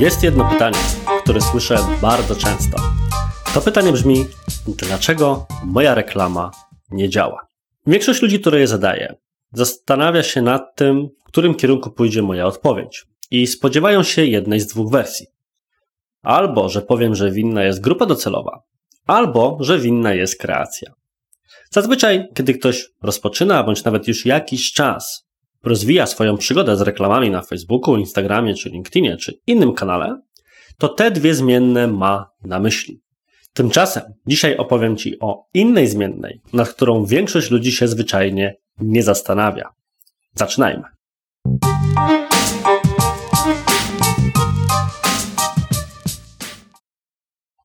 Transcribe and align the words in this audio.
Jest 0.00 0.22
jedno 0.22 0.50
pytanie, 0.50 0.78
które 1.22 1.40
słyszę 1.40 1.78
bardzo 2.02 2.36
często. 2.36 2.76
To 3.54 3.60
pytanie 3.60 3.92
brzmi: 3.92 4.26
dlaczego 4.66 5.46
moja 5.64 5.94
reklama 5.94 6.50
nie 6.90 7.08
działa? 7.08 7.46
Większość 7.86 8.22
ludzi, 8.22 8.40
które 8.40 8.60
je 8.60 8.66
zadaje, 8.66 9.14
zastanawia 9.52 10.22
się 10.22 10.42
nad 10.42 10.76
tym, 10.76 11.08
w 11.20 11.28
którym 11.28 11.54
kierunku 11.54 11.90
pójdzie 11.90 12.22
moja 12.22 12.46
odpowiedź 12.46 13.06
i 13.30 13.46
spodziewają 13.46 14.02
się 14.02 14.24
jednej 14.24 14.60
z 14.60 14.66
dwóch 14.66 14.92
wersji. 14.92 15.26
Albo, 16.22 16.68
że 16.68 16.82
powiem, 16.82 17.14
że 17.14 17.30
winna 17.30 17.64
jest 17.64 17.80
grupa 17.80 18.06
docelowa, 18.06 18.62
albo, 19.06 19.56
że 19.60 19.78
winna 19.78 20.14
jest 20.14 20.38
kreacja. 20.38 20.92
Zazwyczaj, 21.70 22.28
kiedy 22.34 22.54
ktoś 22.54 22.88
rozpoczyna, 23.02 23.62
bądź 23.62 23.84
nawet 23.84 24.08
już 24.08 24.26
jakiś 24.26 24.72
czas 24.72 25.26
rozwija 25.64 26.06
swoją 26.06 26.36
przygodę 26.36 26.76
z 26.76 26.80
reklamami 26.80 27.30
na 27.30 27.42
Facebooku, 27.42 27.96
Instagramie, 27.96 28.54
czy 28.54 28.68
LinkedInie, 28.68 29.16
czy 29.16 29.38
innym 29.46 29.72
kanale, 29.74 30.20
to 30.78 30.88
te 30.88 31.10
dwie 31.10 31.34
zmienne 31.34 31.86
ma 31.86 32.30
na 32.44 32.60
myśli. 32.60 33.00
Tymczasem 33.52 34.02
dzisiaj 34.26 34.56
opowiem 34.56 34.96
Ci 34.96 35.20
o 35.20 35.46
innej 35.54 35.88
zmiennej, 35.88 36.40
nad 36.52 36.68
którą 36.68 37.04
większość 37.04 37.50
ludzi 37.50 37.72
się 37.72 37.88
zwyczajnie 37.88 38.56
nie 38.80 39.02
zastanawia. 39.02 39.68
Zaczynajmy. 40.34 40.84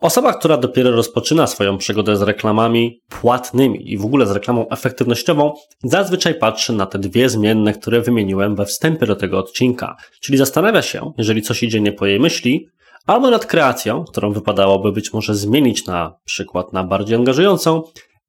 Osoba, 0.02 0.34
która 0.34 0.58
dopiero 0.58 0.92
rozpoczyna 0.92 1.48
swoją 1.48 1.78
przygodę 1.78 2.18
z 2.18 2.22
reklamami 2.22 3.02
płatnymi 3.10 3.94
i 3.94 3.98
w 3.98 4.06
ogóle 4.06 4.26
z 4.26 4.32
reklamą 4.32 4.70
efektywnościową, 4.70 5.54
zazwyczaj 5.84 6.36
patrzy 6.36 6.74
na 6.74 6.86
te 6.86 7.00
dwie 7.00 7.30
zmienne, 7.30 7.74
które 7.74 8.02
wymieniłem 8.02 8.56
we 8.56 8.66
wstępie 8.66 9.06
do 9.06 9.16
tego 9.16 9.40
odcinka. 9.40 9.96
Czyli 10.22 10.38
zastanawia 10.38 10.82
się, 10.82 11.12
jeżeli 11.18 11.42
coś 11.42 11.64
idzie 11.64 11.82
nie 11.82 11.92
po 11.92 12.06
jej 12.06 12.20
myśli, 12.20 12.68
albo 13.08 13.30
nad 13.30 13.46
kreacją, 13.46 14.04
którą 14.04 14.32
wypadałoby 14.32 14.92
być 14.92 15.14
może 15.14 15.36
zmienić 15.36 15.86
na 15.86 16.14
przykład 16.26 16.74
na 16.74 16.84
bardziej 16.84 17.16
angażującą, 17.16 17.84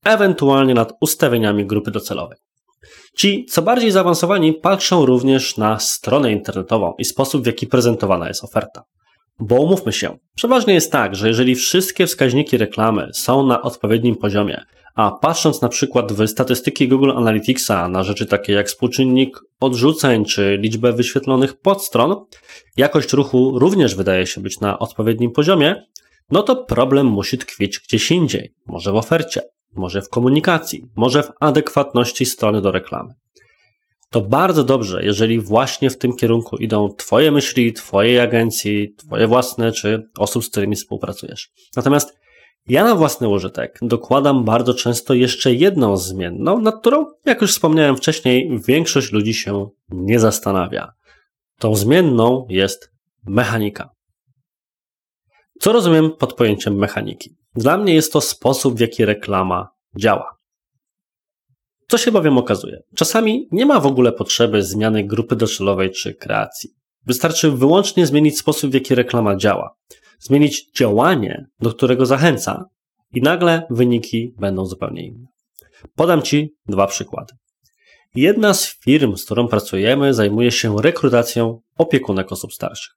ewentualnie 0.05 0.75
nad 0.75 0.92
ustawieniami 1.01 1.67
grupy 1.67 1.91
docelowej. 1.91 2.39
Ci, 3.17 3.45
co 3.45 3.62
bardziej 3.62 3.91
zaawansowani, 3.91 4.53
patrzą 4.53 5.07
również 5.07 5.57
na 5.57 5.79
stronę 5.79 6.33
internetową 6.33 6.95
i 6.98 7.05
sposób, 7.05 7.42
w 7.42 7.47
jaki 7.47 7.67
prezentowana 7.67 8.29
jest 8.29 8.45
oferta. 8.45 8.83
Bo 9.41 9.61
umówmy 9.61 9.92
się, 9.92 10.19
przeważnie 10.34 10.75
jest 10.75 10.92
tak, 10.92 11.16
że 11.16 11.28
jeżeli 11.28 11.55
wszystkie 11.55 12.06
wskaźniki 12.06 12.56
reklamy 12.56 13.11
są 13.14 13.47
na 13.47 13.62
odpowiednim 13.62 14.16
poziomie, 14.16 14.64
a 14.94 15.11
patrząc 15.11 15.62
na 15.62 15.69
przykład 15.69 16.12
w 16.12 16.28
statystyki 16.28 16.89
Google 16.89 17.11
Analyticsa 17.11 17.89
na 17.89 18.02
rzeczy 18.02 18.27
takie 18.27 18.52
jak 18.52 18.69
współczynnik 18.69 19.39
odrzuceń 19.61 20.24
czy 20.24 20.58
liczbę 20.61 20.92
wyświetlonych 20.92 21.61
podstron, 21.61 22.16
jakość 22.77 23.12
ruchu 23.12 23.58
również 23.58 23.94
wydaje 23.94 24.27
się 24.27 24.41
być 24.41 24.61
na 24.61 24.78
odpowiednim 24.78 25.30
poziomie, 25.30 25.83
no 26.30 26.42
to 26.42 26.56
problem 26.56 27.06
musi 27.06 27.39
tkwić 27.39 27.80
gdzieś 27.80 28.11
indziej. 28.11 28.55
Może 28.67 28.92
w 28.92 28.96
ofercie, 28.96 29.42
może 29.74 30.02
w 30.02 30.08
komunikacji, 30.08 30.86
może 30.96 31.22
w 31.22 31.33
adekwatności 31.41 32.27
strony 32.27 32.61
do 32.61 32.72
reklamy 32.72 33.14
to 34.12 34.20
bardzo 34.20 34.64
dobrze, 34.64 35.05
jeżeli 35.05 35.41
właśnie 35.41 35.91
w 35.91 35.98
tym 35.98 36.16
kierunku 36.16 36.56
idą 36.56 36.94
Twoje 36.98 37.30
myśli, 37.30 37.72
Twojej 37.72 38.20
agencji, 38.20 38.94
Twoje 38.94 39.27
własne 39.27 39.72
czy 39.72 40.10
osób, 40.18 40.44
z 40.44 40.50
którymi 40.50 40.77
współpracujesz. 40.77 41.50
Natomiast 41.77 42.18
ja 42.66 42.84
na 42.84 42.94
własny 42.94 43.28
użytek 43.28 43.78
dokładam 43.83 44.44
bardzo 44.44 44.74
często 44.74 45.14
jeszcze 45.14 45.55
jedną 45.55 45.96
zmienną, 45.96 46.60
nad 46.60 46.80
którą, 46.80 47.06
jak 47.24 47.42
już 47.42 47.52
wspomniałem 47.52 47.96
wcześniej, 47.96 48.60
większość 48.68 49.12
ludzi 49.12 49.34
się 49.34 49.68
nie 49.88 50.20
zastanawia. 50.20 50.92
Tą 51.58 51.74
zmienną 51.74 52.46
jest 52.48 52.92
mechanika. 53.27 53.90
Co 55.61 55.72
rozumiem 55.72 56.11
pod 56.11 56.34
pojęciem 56.34 56.77
mechaniki? 56.77 57.36
Dla 57.55 57.78
mnie 57.78 57.95
jest 57.95 58.12
to 58.12 58.20
sposób, 58.20 58.77
w 58.77 58.80
jaki 58.80 59.05
reklama 59.05 59.68
działa. 59.96 60.42
Co 61.92 61.98
się 61.98 62.13
bowiem 62.13 62.39
okazuje? 62.39 62.83
Czasami 62.95 63.48
nie 63.51 63.67
ma 63.67 63.80
w 63.80 63.86
ogóle 63.86 64.13
potrzeby 64.13 64.63
zmiany 64.63 65.05
grupy 65.05 65.36
docelowej 65.36 65.91
czy 65.91 66.14
kreacji. 66.14 66.70
Wystarczy 67.07 67.51
wyłącznie 67.51 68.07
zmienić 68.07 68.39
sposób, 68.39 68.70
w 68.70 68.75
jaki 68.75 68.95
reklama 68.95 69.36
działa, 69.36 69.75
zmienić 70.20 70.70
działanie, 70.79 71.47
do 71.61 71.70
którego 71.70 72.07
zachęca, 72.07 72.64
i 73.14 73.23
nagle 73.23 73.63
wyniki 73.70 74.35
będą 74.39 74.67
zupełnie 74.67 75.07
inne. 75.07 75.27
Podam 75.95 76.23
Ci 76.23 76.55
dwa 76.67 76.86
przykłady. 76.86 77.35
Jedna 78.14 78.55
z 78.55 78.81
firm, 78.85 79.17
z 79.17 79.25
którą 79.25 79.48
pracujemy, 79.48 80.14
zajmuje 80.14 80.51
się 80.51 80.77
rekrutacją 80.83 81.61
opiekunek 81.79 82.33
osób 82.33 82.52
starszych. 82.52 82.92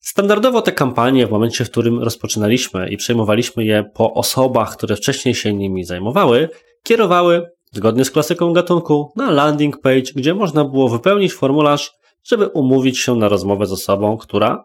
Standardowo 0.00 0.62
te 0.62 0.72
kampanie, 0.72 1.26
w 1.26 1.30
momencie, 1.30 1.64
w 1.64 1.70
którym 1.70 2.02
rozpoczynaliśmy 2.02 2.88
i 2.88 2.96
przejmowaliśmy 2.96 3.64
je 3.64 3.84
po 3.94 4.14
osobach, 4.14 4.76
które 4.76 4.96
wcześniej 4.96 5.34
się 5.34 5.54
nimi 5.54 5.84
zajmowały, 5.84 6.48
kierowały 6.82 7.57
zgodnie 7.72 8.04
z 8.04 8.10
klasyką 8.10 8.52
gatunku, 8.52 9.12
na 9.16 9.30
landing 9.30 9.80
page, 9.80 10.12
gdzie 10.16 10.34
można 10.34 10.64
było 10.64 10.88
wypełnić 10.88 11.32
formularz, 11.32 11.92
żeby 12.24 12.46
umówić 12.46 12.98
się 12.98 13.14
na 13.14 13.28
rozmowę 13.28 13.66
z 13.66 13.72
osobą, 13.72 14.16
która 14.16 14.64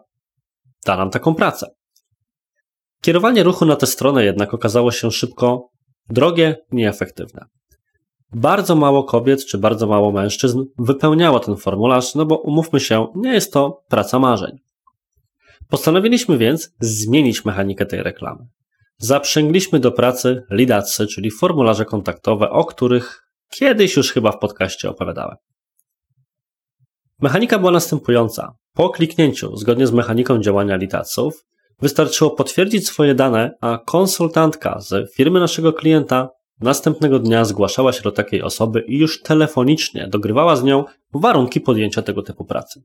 da 0.86 0.96
nam 0.96 1.10
taką 1.10 1.34
pracę. 1.34 1.66
Kierowanie 3.00 3.42
ruchu 3.42 3.64
na 3.64 3.76
tę 3.76 3.86
stronę 3.86 4.24
jednak 4.24 4.54
okazało 4.54 4.92
się 4.92 5.10
szybko 5.10 5.68
drogie, 6.08 6.56
nieefektywne. 6.72 7.46
Bardzo 8.32 8.76
mało 8.76 9.04
kobiet 9.04 9.46
czy 9.46 9.58
bardzo 9.58 9.86
mało 9.86 10.12
mężczyzn 10.12 10.64
wypełniało 10.78 11.40
ten 11.40 11.56
formularz, 11.56 12.14
no 12.14 12.26
bo 12.26 12.38
umówmy 12.38 12.80
się, 12.80 13.06
nie 13.14 13.32
jest 13.32 13.52
to 13.52 13.82
praca 13.88 14.18
marzeń. 14.18 14.58
Postanowiliśmy 15.68 16.38
więc 16.38 16.70
zmienić 16.80 17.44
mechanikę 17.44 17.86
tej 17.86 18.02
reklamy 18.02 18.46
zaprzęgliśmy 18.98 19.80
do 19.80 19.92
pracy 19.92 20.42
lidacy, 20.50 21.06
czyli 21.06 21.30
formularze 21.30 21.84
kontaktowe, 21.84 22.50
o 22.50 22.64
których 22.64 23.24
kiedyś 23.50 23.96
już 23.96 24.12
chyba 24.12 24.32
w 24.32 24.38
podcaście 24.38 24.90
opowiadałem. 24.90 25.36
Mechanika 27.20 27.58
była 27.58 27.70
następująca. 27.70 28.54
Po 28.72 28.90
kliknięciu, 28.90 29.56
zgodnie 29.56 29.86
z 29.86 29.92
mechaniką 29.92 30.40
działania 30.40 30.76
lidaców, 30.76 31.44
wystarczyło 31.80 32.30
potwierdzić 32.30 32.86
swoje 32.86 33.14
dane, 33.14 33.54
a 33.60 33.78
konsultantka 33.86 34.80
z 34.80 35.14
firmy 35.14 35.40
naszego 35.40 35.72
klienta 35.72 36.28
następnego 36.60 37.18
dnia 37.18 37.44
zgłaszała 37.44 37.92
się 37.92 38.02
do 38.02 38.12
takiej 38.12 38.42
osoby 38.42 38.84
i 38.88 38.98
już 38.98 39.22
telefonicznie 39.22 40.08
dogrywała 40.08 40.56
z 40.56 40.64
nią 40.64 40.84
warunki 41.14 41.60
podjęcia 41.60 42.02
tego 42.02 42.22
typu 42.22 42.44
pracy. 42.44 42.82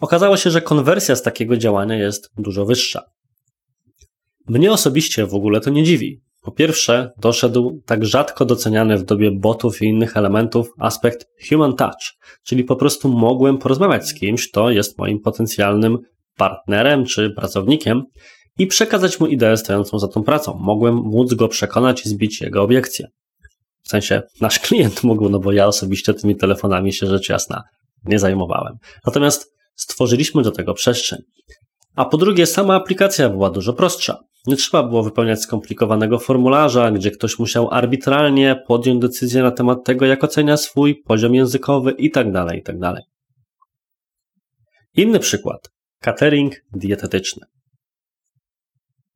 Okazało 0.00 0.36
się, 0.36 0.50
że 0.50 0.60
konwersja 0.60 1.16
z 1.16 1.22
takiego 1.22 1.56
działania 1.56 1.96
jest 1.96 2.30
dużo 2.36 2.64
wyższa. 2.64 3.02
Mnie 4.48 4.72
osobiście 4.72 5.26
w 5.26 5.34
ogóle 5.34 5.60
to 5.60 5.70
nie 5.70 5.84
dziwi. 5.84 6.20
Po 6.42 6.50
pierwsze, 6.52 7.12
doszedł 7.18 7.82
tak 7.86 8.04
rzadko 8.04 8.44
doceniany 8.44 8.98
w 8.98 9.04
dobie 9.04 9.30
botów 9.30 9.82
i 9.82 9.84
innych 9.84 10.16
elementów 10.16 10.68
aspekt 10.78 11.26
human 11.48 11.76
touch, 11.76 12.14
czyli 12.44 12.64
po 12.64 12.76
prostu 12.76 13.08
mogłem 13.08 13.58
porozmawiać 13.58 14.08
z 14.08 14.14
kimś, 14.14 14.48
kto 14.48 14.70
jest 14.70 14.98
moim 14.98 15.20
potencjalnym 15.20 15.98
partnerem 16.36 17.04
czy 17.04 17.30
pracownikiem 17.30 18.02
i 18.58 18.66
przekazać 18.66 19.20
mu 19.20 19.26
ideę 19.26 19.56
stojącą 19.56 19.98
za 19.98 20.08
tą 20.08 20.22
pracą. 20.22 20.58
Mogłem 20.60 20.94
móc 20.94 21.34
go 21.34 21.48
przekonać 21.48 22.06
i 22.06 22.08
zbić 22.08 22.40
jego 22.40 22.62
obiekcje. 22.62 23.08
W 23.82 23.88
sensie 23.88 24.22
nasz 24.40 24.58
klient 24.58 25.04
mógł, 25.04 25.28
no 25.28 25.38
bo 25.38 25.52
ja 25.52 25.66
osobiście 25.66 26.14
tymi 26.14 26.36
telefonami 26.36 26.92
się 26.92 27.06
rzecz 27.06 27.28
jasna 27.28 27.62
nie 28.06 28.18
zajmowałem. 28.18 28.78
Natomiast 29.06 29.54
stworzyliśmy 29.74 30.42
do 30.42 30.50
tego 30.50 30.74
przestrzeń. 30.74 31.22
A 31.94 32.04
po 32.04 32.16
drugie, 32.16 32.46
sama 32.46 32.74
aplikacja 32.74 33.28
była 33.28 33.50
dużo 33.50 33.72
prostsza. 33.72 34.24
Nie 34.46 34.56
trzeba 34.56 34.82
było 34.82 35.02
wypełniać 35.02 35.42
skomplikowanego 35.42 36.18
formularza, 36.18 36.90
gdzie 36.90 37.10
ktoś 37.10 37.38
musiał 37.38 37.68
arbitralnie 37.70 38.62
podjąć 38.66 39.00
decyzję 39.00 39.42
na 39.42 39.50
temat 39.50 39.84
tego, 39.84 40.06
jak 40.06 40.24
ocenia 40.24 40.56
swój 40.56 41.02
poziom 41.02 41.34
językowy 41.34 41.90
itd. 41.90 42.32
Tak 42.32 42.54
itd. 42.54 42.80
Tak 42.80 43.02
Inny 44.96 45.18
przykład. 45.18 45.70
Catering 46.00 46.54
dietetyczny. 46.72 47.46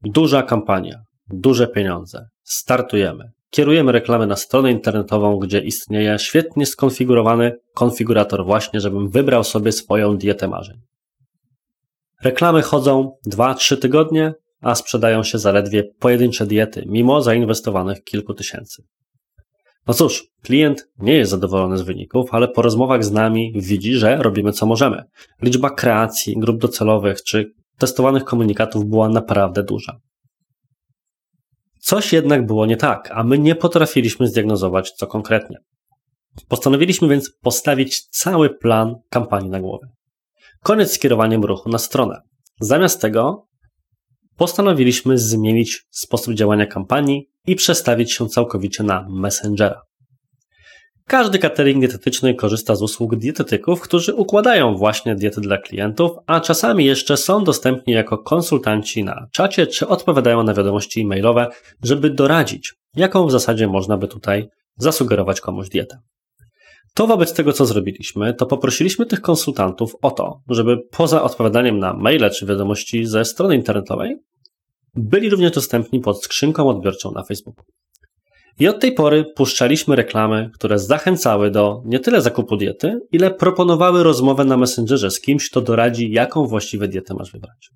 Duża 0.03 0.43
kampania, 0.43 1.03
duże 1.29 1.69
pieniądze. 1.69 2.29
Startujemy. 2.43 3.31
Kierujemy 3.50 3.93
reklamy 3.93 4.26
na 4.26 4.37
stronę 4.37 4.71
internetową, 4.73 5.38
gdzie 5.38 5.61
istnieje 5.61 6.19
świetnie 6.19 6.67
skonfigurowany 6.67 7.53
konfigurator 7.75 8.44
właśnie, 8.44 8.81
żebym 8.81 9.09
wybrał 9.11 9.44
sobie 9.44 9.73
swoją 9.73 10.17
dietę 10.17 10.49
marzeń. 10.49 10.76
Reklamy 12.23 12.62
chodzą 12.62 13.17
2-3 13.33 13.76
tygodnie, 13.76 14.35
a 14.61 14.75
sprzedają 14.75 15.23
się 15.23 15.39
zaledwie 15.39 15.85
pojedyncze 15.85 16.47
diety, 16.47 16.85
mimo 16.87 17.23
zainwestowanych 17.23 18.03
kilku 18.05 18.35
tysięcy. 18.35 18.83
No 19.87 19.95
cóż, 19.95 20.27
klient 20.43 20.89
nie 20.99 21.15
jest 21.15 21.31
zadowolony 21.31 21.79
z 21.79 21.83
wyników, 21.83 22.35
ale 22.35 22.49
po 22.49 22.62
rozmowach 22.62 23.05
z 23.05 23.12
nami 23.12 23.53
widzi, 23.57 23.95
że 23.95 24.17
robimy 24.17 24.53
co 24.53 24.67
możemy. 24.67 25.05
Liczba 25.43 25.71
kreacji, 25.71 26.35
grup 26.39 26.61
docelowych 26.61 27.23
czy 27.23 27.53
testowanych 27.79 28.25
komunikatów 28.25 28.87
była 28.87 29.09
naprawdę 29.09 29.62
duża. 29.62 30.01
Coś 31.79 32.12
jednak 32.12 32.47
było 32.47 32.67
nie 32.67 32.77
tak, 32.77 33.11
a 33.15 33.25
my 33.25 33.39
nie 33.39 33.55
potrafiliśmy 33.55 34.27
zdiagnozować, 34.29 34.91
co 34.91 35.07
konkretnie. 35.07 35.59
Postanowiliśmy 36.49 37.09
więc 37.09 37.31
postawić 37.43 38.09
cały 38.09 38.51
plan 38.51 38.95
kampanii 39.11 39.51
na 39.51 39.61
głowę. 39.61 39.89
Koniec 40.62 40.93
z 40.93 40.99
kierowaniem 40.99 41.45
ruchu 41.45 41.69
na 41.69 41.79
stronę. 41.79 42.21
Zamiast 42.61 43.01
tego 43.01 43.47
postanowiliśmy 44.37 45.19
zmienić 45.19 45.87
sposób 45.91 46.35
działania 46.35 46.67
kampanii 46.67 47.31
i 47.47 47.56
przestawić 47.56 48.12
się 48.12 48.29
całkowicie 48.29 48.82
na 48.82 49.06
Messengera. 49.09 49.82
Każdy 51.06 51.38
catering 51.38 51.81
dietetyczny 51.81 52.35
korzysta 52.35 52.75
z 52.75 52.82
usług 52.82 53.17
dietetyków, 53.17 53.81
którzy 53.81 54.15
układają 54.15 54.77
właśnie 54.77 55.15
diety 55.15 55.41
dla 55.41 55.59
klientów, 55.59 56.12
a 56.27 56.41
czasami 56.41 56.85
jeszcze 56.85 57.17
są 57.17 57.44
dostępni 57.44 57.93
jako 57.93 58.19
konsultanci 58.19 59.05
na 59.05 59.27
czacie 59.32 59.67
czy 59.67 59.88
odpowiadają 59.88 60.43
na 60.43 60.55
wiadomości 60.55 61.00
e-mailowe, 61.00 61.49
żeby 61.83 62.11
doradzić, 62.11 62.75
jaką 62.97 63.26
w 63.26 63.31
zasadzie 63.31 63.67
można 63.67 63.97
by 63.97 64.09
tutaj 64.09 64.49
zasugerować 64.76 65.41
komuś 65.41 65.69
dietę. 65.69 65.99
To 66.95 67.07
wobec 67.07 67.33
tego, 67.33 67.53
co 67.53 67.67
zrobiliśmy, 67.67 68.35
to 68.35 68.47
poprosiliśmy 68.47 69.07
tych 69.07 69.21
konsultantów 69.21 69.93
o 70.03 70.11
to, 70.11 70.41
żeby 70.49 70.77
poza 70.91 71.23
odpowiadaniem 71.23 71.79
na 71.79 71.93
maile 71.93 72.31
czy 72.31 72.47
wiadomości 72.47 73.07
ze 73.07 73.25
strony 73.25 73.57
internetowej, 73.57 74.17
byli 74.95 75.31
również 75.31 75.51
dostępni 75.51 76.01
pod 76.01 76.25
skrzynką 76.25 76.69
odbiorczą 76.69 77.13
na 77.13 77.23
Facebooku. 77.23 77.65
I 78.59 78.69
od 78.69 78.81
tej 78.81 78.93
pory 78.93 79.25
puszczaliśmy 79.37 79.97
reklamy, 79.97 80.51
które 80.55 80.79
zachęcały 80.79 81.51
do 81.51 81.83
nie 81.85 82.01
tyle 82.01 82.23
zakupu 82.23 82.57
diety, 82.57 83.01
ile 83.13 83.31
proponowały 83.31 84.03
rozmowę 84.03 84.45
na 84.45 84.57
Messengerze 84.57 85.11
z 85.11 85.21
kimś, 85.21 85.51
kto 85.51 85.61
doradzi, 85.61 86.13
jaką 86.13 86.47
właściwie 86.47 86.89
dietę 86.89 87.15
masz 87.15 87.33
wybrać. 87.33 87.71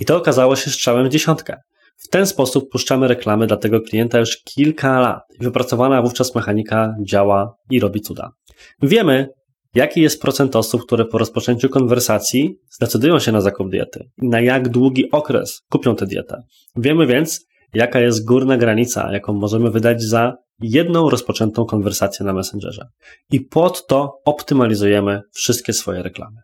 I 0.00 0.04
to 0.04 0.16
okazało 0.16 0.56
się 0.56 0.70
strzałem 0.70 1.06
w 1.06 1.08
dziesiątkę. 1.08 1.56
W 1.96 2.08
ten 2.08 2.26
sposób 2.26 2.70
puszczamy 2.70 3.08
reklamy 3.08 3.46
dla 3.46 3.56
tego 3.56 3.80
klienta 3.80 4.18
już 4.18 4.36
kilka 4.36 5.00
lat. 5.00 5.22
Wypracowana 5.40 6.02
wówczas 6.02 6.34
mechanika 6.34 6.94
działa 7.06 7.56
i 7.70 7.80
robi 7.80 8.00
cuda. 8.00 8.30
Wiemy, 8.82 9.28
jaki 9.74 10.00
jest 10.00 10.22
procent 10.22 10.56
osób, 10.56 10.82
które 10.86 11.04
po 11.04 11.18
rozpoczęciu 11.18 11.68
konwersacji 11.68 12.58
zdecydują 12.70 13.18
się 13.18 13.32
na 13.32 13.40
zakup 13.40 13.70
diety 13.70 14.10
i 14.22 14.28
na 14.28 14.40
jak 14.40 14.68
długi 14.68 15.10
okres 15.10 15.62
kupią 15.70 15.96
tę 15.96 16.06
dietę. 16.06 16.42
Wiemy 16.76 17.06
więc, 17.06 17.46
jaka 17.74 18.00
jest 18.00 18.24
górna 18.24 18.56
granica, 18.56 19.12
jaką 19.12 19.32
możemy 19.32 19.70
wydać 19.70 20.02
za 20.02 20.36
jedną 20.60 21.10
rozpoczętą 21.10 21.64
konwersację 21.64 22.26
na 22.26 22.32
Messengerze. 22.32 22.88
I 23.30 23.40
pod 23.40 23.86
to 23.86 24.12
optymalizujemy 24.24 25.20
wszystkie 25.32 25.72
swoje 25.72 26.02
reklamy. 26.02 26.36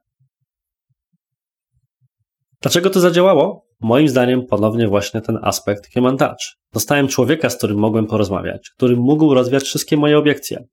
Dlaczego 2.60 2.90
to 2.90 3.00
zadziałało? 3.00 3.66
Moim 3.82 4.08
zdaniem 4.08 4.46
ponownie 4.46 4.88
właśnie 4.88 5.20
ten 5.20 5.38
aspekt 5.42 5.94
human 5.94 6.16
touch. 6.16 6.56
Dostałem 6.72 7.08
człowieka, 7.08 7.50
z 7.50 7.56
którym 7.56 7.78
mogłem 7.78 8.06
porozmawiać, 8.06 8.70
który 8.76 8.96
mógł 8.96 9.34
rozwiać 9.34 9.62
wszystkie 9.62 9.96
moje 9.96 10.18
obiekcje. 10.18 10.64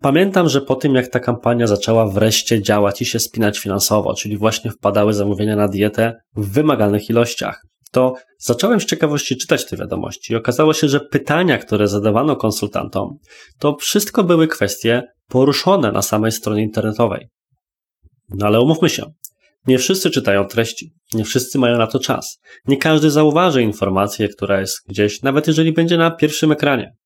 Pamiętam, 0.00 0.48
że 0.48 0.60
po 0.60 0.74
tym 0.74 0.94
jak 0.94 1.08
ta 1.08 1.20
kampania 1.20 1.66
zaczęła 1.66 2.06
wreszcie 2.06 2.62
działać 2.62 3.02
i 3.02 3.04
się 3.04 3.20
spinać 3.20 3.58
finansowo, 3.58 4.14
czyli 4.14 4.36
właśnie 4.36 4.70
wpadały 4.70 5.14
zamówienia 5.14 5.56
na 5.56 5.68
dietę 5.68 6.20
w 6.36 6.52
wymagalnych 6.52 7.10
ilościach, 7.10 7.62
to 7.92 8.14
zacząłem 8.38 8.80
z 8.80 8.84
ciekawości 8.84 9.36
czytać 9.36 9.66
te 9.66 9.76
wiadomości 9.76 10.32
i 10.32 10.36
okazało 10.36 10.72
się, 10.74 10.88
że 10.88 11.00
pytania, 11.00 11.58
które 11.58 11.88
zadawano 11.88 12.36
konsultantom, 12.36 13.18
to 13.58 13.76
wszystko 13.76 14.24
były 14.24 14.48
kwestie 14.48 15.02
poruszone 15.28 15.92
na 15.92 16.02
samej 16.02 16.32
stronie 16.32 16.62
internetowej. 16.62 17.28
No 18.28 18.46
ale 18.46 18.60
umówmy 18.60 18.90
się, 18.90 19.02
nie 19.66 19.78
wszyscy 19.78 20.10
czytają 20.10 20.44
treści, 20.44 20.92
nie 21.14 21.24
wszyscy 21.24 21.58
mają 21.58 21.78
na 21.78 21.86
to 21.86 21.98
czas. 21.98 22.40
Nie 22.66 22.76
każdy 22.76 23.10
zauważy 23.10 23.62
informację, 23.62 24.28
która 24.28 24.60
jest 24.60 24.78
gdzieś, 24.88 25.22
nawet 25.22 25.46
jeżeli 25.46 25.72
będzie 25.72 25.96
na 25.96 26.10
pierwszym 26.10 26.52
ekranie. 26.52 26.96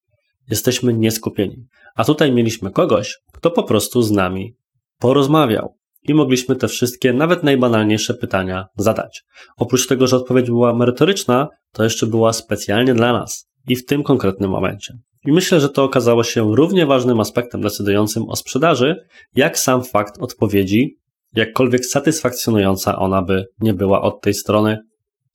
Jesteśmy 0.49 0.93
nieskupieni. 0.93 1.65
A 1.95 2.03
tutaj 2.03 2.31
mieliśmy 2.31 2.71
kogoś, 2.71 3.17
kto 3.33 3.51
po 3.51 3.63
prostu 3.63 4.01
z 4.01 4.11
nami 4.11 4.53
porozmawiał 4.99 5.77
i 6.03 6.13
mogliśmy 6.13 6.55
te 6.55 6.67
wszystkie, 6.67 7.13
nawet 7.13 7.43
najbanalniejsze 7.43 8.13
pytania 8.13 8.65
zadać. 8.77 9.23
Oprócz 9.57 9.87
tego, 9.87 10.07
że 10.07 10.15
odpowiedź 10.15 10.45
była 10.45 10.73
merytoryczna, 10.73 11.47
to 11.73 11.83
jeszcze 11.83 12.07
była 12.07 12.33
specjalnie 12.33 12.93
dla 12.93 13.13
nas 13.13 13.49
i 13.67 13.75
w 13.75 13.85
tym 13.85 14.03
konkretnym 14.03 14.51
momencie. 14.51 14.93
I 15.25 15.31
myślę, 15.31 15.59
że 15.59 15.69
to 15.69 15.83
okazało 15.83 16.23
się 16.23 16.55
równie 16.55 16.85
ważnym 16.85 17.19
aspektem 17.19 17.61
decydującym 17.61 18.23
o 18.29 18.35
sprzedaży, 18.35 18.95
jak 19.35 19.59
sam 19.59 19.83
fakt 19.83 20.17
odpowiedzi, 20.19 20.97
jakkolwiek 21.33 21.85
satysfakcjonująca 21.85 22.99
ona 22.99 23.21
by 23.21 23.45
nie 23.59 23.73
była 23.73 24.01
od 24.01 24.21
tej 24.21 24.33
strony 24.33 24.77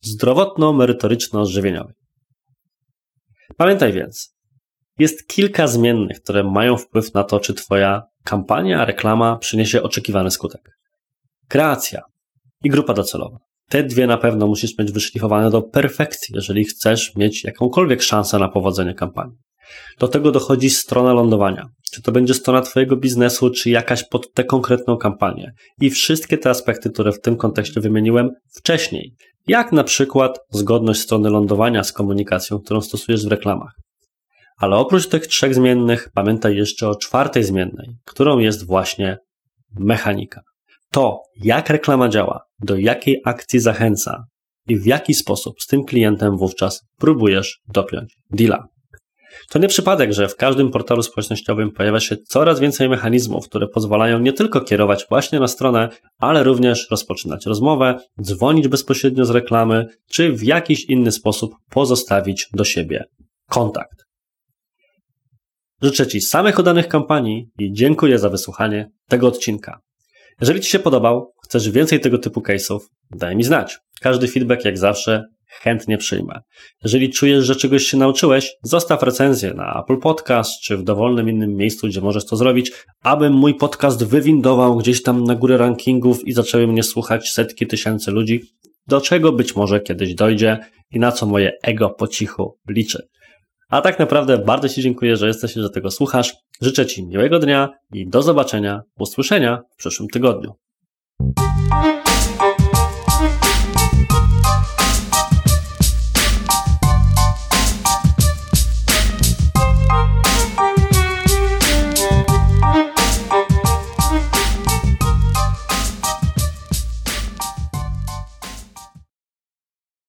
zdrowotno-merytoryczno-żywieniowej. 0.05 1.93
Pamiętaj 3.57 3.93
więc, 3.93 4.35
jest 4.99 5.27
kilka 5.27 5.67
zmiennych, 5.67 6.21
które 6.21 6.43
mają 6.43 6.77
wpływ 6.77 7.13
na 7.13 7.23
to, 7.23 7.39
czy 7.39 7.53
Twoja 7.53 8.03
kampania, 8.23 8.85
reklama 8.85 9.37
przyniesie 9.37 9.83
oczekiwany 9.83 10.31
skutek. 10.31 10.61
Kreacja 11.47 12.01
i 12.63 12.69
grupa 12.69 12.93
docelowa. 12.93 13.37
Te 13.69 13.83
dwie 13.83 14.07
na 14.07 14.17
pewno 14.17 14.47
musisz 14.47 14.77
mieć 14.77 14.91
wyszlifowane 14.91 15.49
do 15.49 15.61
perfekcji, 15.61 16.35
jeżeli 16.35 16.65
chcesz 16.65 17.15
mieć 17.15 17.43
jakąkolwiek 17.43 18.01
szansę 18.01 18.39
na 18.39 18.49
powodzenie 18.49 18.93
kampanii. 18.93 19.37
Do 19.99 20.07
tego 20.07 20.31
dochodzi 20.31 20.69
strona 20.69 21.13
lądowania. 21.13 21.65
Czy 21.91 22.01
to 22.01 22.11
będzie 22.11 22.33
strona 22.33 22.61
Twojego 22.61 22.95
biznesu, 22.95 23.49
czy 23.49 23.69
jakaś 23.69 24.03
pod 24.03 24.33
tę 24.33 24.43
konkretną 24.43 24.97
kampanię. 24.97 25.51
I 25.81 25.89
wszystkie 25.89 26.37
te 26.37 26.49
aspekty, 26.49 26.89
które 26.89 27.11
w 27.11 27.21
tym 27.21 27.37
kontekście 27.37 27.81
wymieniłem 27.81 28.29
wcześniej. 28.57 29.13
Jak 29.47 29.71
na 29.71 29.83
przykład 29.83 30.39
zgodność 30.49 31.01
strony 31.01 31.29
lądowania 31.29 31.83
z 31.83 31.91
komunikacją, 31.91 32.59
którą 32.59 32.81
stosujesz 32.81 33.25
w 33.25 33.31
reklamach. 33.31 33.71
Ale 34.57 34.75
oprócz 34.75 35.07
tych 35.07 35.27
trzech 35.27 35.55
zmiennych, 35.55 36.09
pamiętaj 36.13 36.55
jeszcze 36.55 36.87
o 36.87 36.95
czwartej 36.95 37.43
zmiennej, 37.43 37.87
którą 38.05 38.39
jest 38.39 38.67
właśnie 38.67 39.17
mechanika. 39.79 40.41
To, 40.91 41.21
jak 41.43 41.69
reklama 41.69 42.09
działa, 42.09 42.41
do 42.59 42.77
jakiej 42.77 43.21
akcji 43.25 43.59
zachęca 43.59 44.23
i 44.67 44.79
w 44.79 44.85
jaki 44.85 45.13
sposób 45.13 45.61
z 45.61 45.67
tym 45.67 45.83
klientem 45.83 46.37
wówczas 46.37 46.81
próbujesz 46.97 47.59
dopiąć 47.67 48.15
deala. 48.29 48.67
To 49.49 49.59
nie 49.59 49.67
przypadek, 49.67 50.13
że 50.13 50.27
w 50.27 50.35
każdym 50.35 50.71
portalu 50.71 51.03
społecznościowym 51.03 51.71
pojawia 51.71 51.99
się 51.99 52.17
coraz 52.17 52.59
więcej 52.59 52.89
mechanizmów, 52.89 53.49
które 53.49 53.67
pozwalają 53.67 54.19
nie 54.19 54.33
tylko 54.33 54.61
kierować 54.61 55.05
właśnie 55.09 55.39
na 55.39 55.47
stronę, 55.47 55.89
ale 56.19 56.43
również 56.43 56.87
rozpoczynać 56.91 57.45
rozmowę, 57.45 57.99
dzwonić 58.21 58.67
bezpośrednio 58.67 59.25
z 59.25 59.29
reklamy, 59.29 59.85
czy 60.11 60.31
w 60.31 60.43
jakiś 60.43 60.85
inny 60.85 61.11
sposób 61.11 61.55
pozostawić 61.69 62.47
do 62.53 62.63
siebie 62.63 63.05
kontakt. 63.49 64.03
Życzę 65.81 66.07
Ci 66.07 66.21
samych 66.21 66.59
udanych 66.59 66.87
kampanii 66.87 67.49
i 67.59 67.73
dziękuję 67.73 68.19
za 68.19 68.29
wysłuchanie 68.29 68.89
tego 69.07 69.27
odcinka. 69.27 69.79
Jeżeli 70.41 70.61
Ci 70.61 70.69
się 70.69 70.79
podobał, 70.79 71.33
chcesz 71.43 71.69
więcej 71.69 71.99
tego 71.99 72.17
typu 72.17 72.41
case'ów, 72.41 72.79
daj 73.11 73.35
mi 73.35 73.43
znać. 73.43 73.77
Każdy 74.01 74.27
feedback, 74.27 74.65
jak 74.65 74.77
zawsze, 74.77 75.23
chętnie 75.61 75.97
przyjmę. 75.97 76.41
Jeżeli 76.83 77.09
czujesz, 77.09 77.45
że 77.45 77.55
czegoś 77.55 77.83
się 77.83 77.97
nauczyłeś, 77.97 78.53
zostaw 78.63 79.03
recenzję 79.03 79.53
na 79.53 79.83
Apple 79.83 79.97
Podcast 79.97 80.61
czy 80.61 80.77
w 80.77 80.83
dowolnym 80.83 81.29
innym 81.29 81.55
miejscu, 81.55 81.87
gdzie 81.87 82.01
możesz 82.01 82.25
to 82.25 82.35
zrobić, 82.35 82.71
aby 83.03 83.29
mój 83.29 83.55
podcast 83.55 84.03
wywindował 84.03 84.77
gdzieś 84.77 85.03
tam 85.03 85.23
na 85.23 85.35
górę 85.35 85.57
rankingów 85.57 86.27
i 86.27 86.33
zaczęły 86.33 86.67
mnie 86.67 86.83
słuchać 86.83 87.29
setki 87.29 87.67
tysięcy 87.67 88.11
ludzi, 88.11 88.41
do 88.87 89.01
czego 89.01 89.31
być 89.31 89.55
może 89.55 89.81
kiedyś 89.81 90.15
dojdzie 90.15 90.57
i 90.91 90.99
na 90.99 91.11
co 91.11 91.25
moje 91.25 91.51
ego 91.63 91.89
po 91.89 92.07
cichu 92.07 92.57
liczy. 92.69 93.07
A 93.69 93.81
tak 93.81 93.99
naprawdę 93.99 94.37
bardzo 94.37 94.69
Ci 94.69 94.81
dziękuję, 94.81 95.17
że 95.17 95.27
jesteś 95.27 95.57
i 95.57 95.61
że 95.61 95.69
tego 95.69 95.91
słuchasz. 95.91 96.33
Życzę 96.61 96.85
Ci 96.85 97.05
miłego 97.05 97.39
dnia 97.39 97.69
i 97.93 98.07
do 98.07 98.21
zobaczenia, 98.21 98.81
usłyszenia 98.99 99.61
w 99.73 99.75
przyszłym 99.75 100.09
tygodniu. 100.09 100.53